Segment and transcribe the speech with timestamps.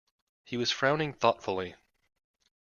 [0.45, 1.75] He was frowning thoughtfully.